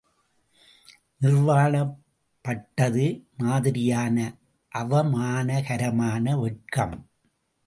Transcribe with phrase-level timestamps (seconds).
[1.17, 1.97] நிர்வாணப்
[2.41, 3.27] பட்டது
[3.37, 4.37] மாதிரியான
[4.75, 7.09] அவமானகரமான வெட்கம்.